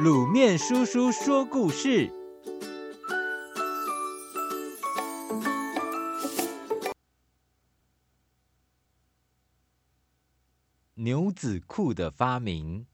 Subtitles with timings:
[0.00, 2.10] 卤面叔叔说故事：
[10.94, 12.86] 牛仔裤的发明。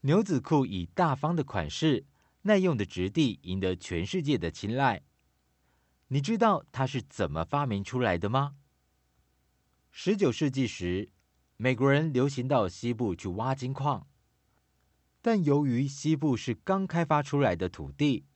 [0.00, 2.06] 牛仔裤以大方的款式、
[2.42, 5.02] 耐用的质地赢得全世界的青睐。
[6.08, 8.56] 你知道它是怎么发明出来的吗？
[9.90, 11.10] 十九世纪时，
[11.58, 14.06] 美国人流行到西部去挖金矿。
[15.22, 18.26] 但由于西部是刚开发出来的土地，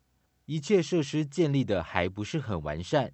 [0.45, 3.13] 一切设施建立的还不是很完善，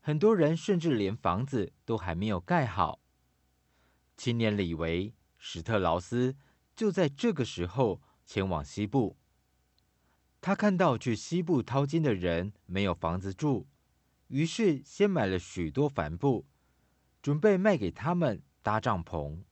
[0.00, 3.00] 很多人甚至连房子都还没有盖好。
[4.16, 6.36] 青年李维史特劳斯
[6.76, 9.18] 就在这个时候前往西部。
[10.40, 13.66] 他看到去西部淘金的人没有房子住，
[14.28, 16.46] 于是先买了许多帆布，
[17.20, 19.42] 准备卖给他们搭帐篷。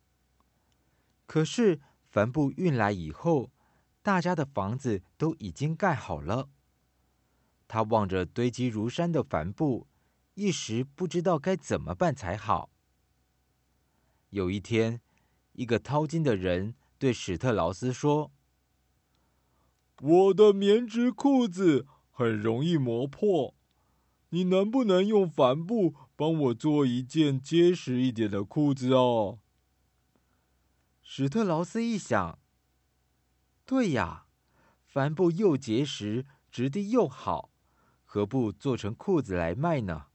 [1.26, 1.80] 可是，
[2.10, 3.52] 帆布运来以后，
[4.02, 6.48] 大家的房子都已经盖好了。
[7.68, 9.86] 他望着堆积如山的帆布，
[10.34, 12.70] 一时不知道该怎么办才好。
[14.30, 15.00] 有一天，
[15.52, 18.32] 一个淘金的人对史特劳斯说
[20.02, 23.54] ：“我的棉质裤子很容易磨破，
[24.30, 29.38] 你能不能用帆布帮我做一件结实一点的裤子哦？”
[31.12, 32.38] 史特劳斯一想，
[33.66, 34.26] 对呀，
[34.84, 37.50] 帆布又结实，质地又好，
[38.04, 40.06] 何不做成裤子来卖呢？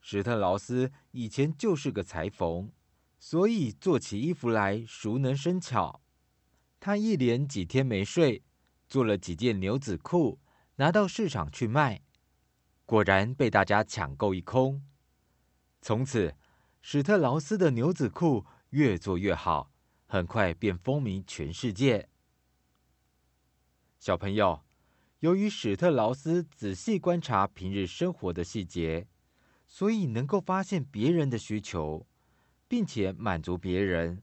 [0.00, 2.72] 史特劳斯以前就是个裁缝，
[3.18, 6.00] 所以做起衣服来熟能生巧。
[6.80, 8.42] 他一连几天没睡，
[8.88, 10.40] 做了几件牛仔裤，
[10.76, 12.00] 拿到市场去卖，
[12.86, 14.82] 果然被大家抢购一空。
[15.82, 16.34] 从此，
[16.80, 18.46] 史特劳斯的牛仔裤。
[18.70, 19.72] 越做越好，
[20.06, 22.08] 很快便风靡全世界。
[23.98, 24.62] 小朋友，
[25.18, 29.08] 由于史特劳斯仔细观察平日生活的细节，
[29.66, 32.06] 所以能够发现别人的需求，
[32.68, 34.22] 并且满足别人。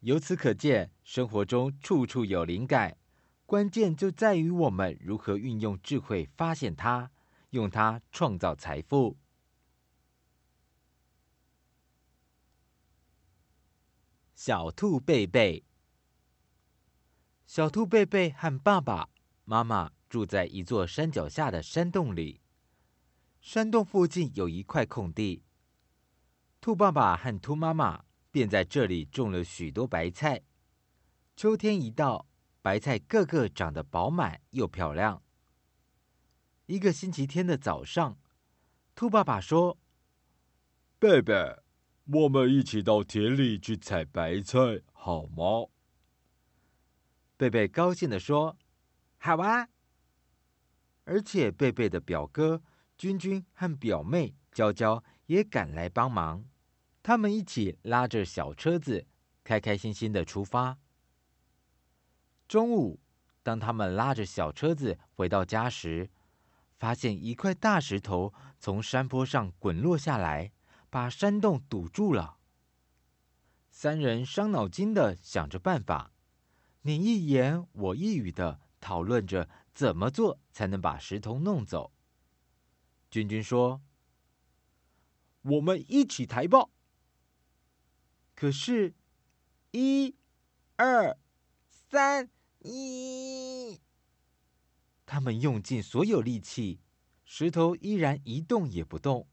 [0.00, 2.96] 由此可见，生活中处处有灵感，
[3.46, 7.10] 关键就在于我们如何运用智慧发现它，
[7.50, 9.16] 用它创造财富。
[14.40, 15.64] 小兔贝贝，
[17.44, 19.10] 小兔贝贝和爸爸
[19.42, 22.40] 妈妈住在一座山脚下的山洞里。
[23.40, 25.42] 山洞附近有一块空地，
[26.60, 30.44] 兔爸爸和兔妈妈便在这里种了许多白菜。
[31.34, 32.28] 秋天一到，
[32.62, 35.20] 白菜个个长得饱满又漂亮。
[36.66, 38.16] 一个星期天的早上，
[38.94, 39.76] 兔爸爸说
[41.00, 41.34] ：“贝贝。”
[42.10, 45.68] 我们一起到田里去采白菜，好吗？
[47.36, 48.56] 贝贝高兴地说
[49.20, 49.68] ：“好啊！”
[51.04, 52.62] 而且贝贝的表哥
[52.96, 56.46] 君君和表妹娇娇也赶来帮忙。
[57.02, 59.06] 他们一起拉着小车子，
[59.44, 60.78] 开开心心的出发。
[62.46, 63.00] 中午，
[63.42, 66.08] 当他们拉着小车子回到家时，
[66.78, 70.52] 发现一块大石头从山坡上滚落下来。
[70.90, 72.38] 把山洞堵住了。
[73.70, 76.12] 三人伤脑筋的想着办法，
[76.82, 81.92] 你一言我一语的讨论着怎么做才能把石头弄走。
[83.10, 83.80] 君君说
[85.42, 86.68] ：“我们一起抬吧。”
[88.34, 88.94] 可是，
[89.72, 90.16] 一、
[90.76, 91.18] 二、
[91.68, 93.80] 三，一，
[95.06, 96.80] 他们用尽所有力气，
[97.24, 99.28] 石头依然一动也不动。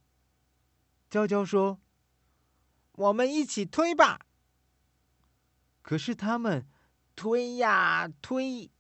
[1.10, 1.80] 娇娇说
[2.94, 4.20] ：“我们一起推吧。”
[5.82, 6.68] 可是他们
[7.16, 8.72] 推呀推，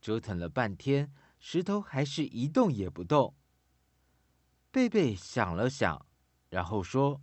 [0.00, 3.34] 折腾了半天，石头还是一动也不动。
[4.70, 6.06] 贝贝想了想，
[6.50, 7.20] 然后说：“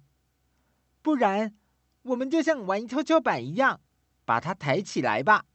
[1.01, 1.57] 不然，
[2.01, 3.81] 我们就像玩跷跷板一样，
[4.25, 5.45] 把它抬起来吧。”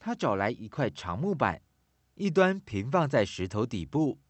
[0.00, 1.62] 他找来一块长木板，
[2.14, 4.20] 一端平放在石头底部，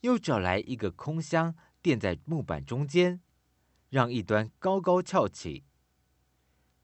[0.00, 1.54] 又找来一个空箱。
[1.88, 3.22] 垫在木板中间，
[3.88, 5.64] 让一端高高翘起。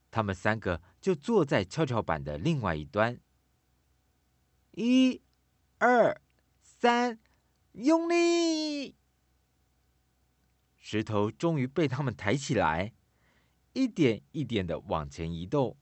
[0.09, 3.21] 他们三个就坐在跷跷板的另外一端。
[4.71, 5.21] 一、
[5.77, 6.19] 二、
[6.59, 7.19] 三，
[7.73, 8.95] 用力！
[10.75, 12.95] 石头终于被他们抬起来，
[13.73, 15.77] 一点一点的往前移动。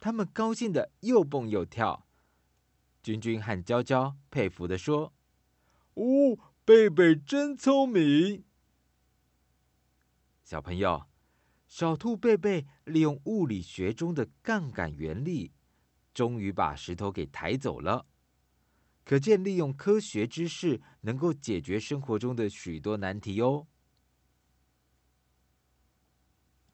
[0.00, 2.08] 他们高兴的又蹦又跳。
[3.00, 5.12] 君君和娇娇佩服的说
[5.94, 8.42] ：“哦！”贝贝真聪明，
[10.42, 11.06] 小朋友，
[11.68, 15.52] 小兔贝贝利用物理学中的杠杆原理，
[16.12, 18.08] 终于把石头给抬走了。
[19.04, 23.68] 可见，利用科学知识能够解决生活中的许多难题哦。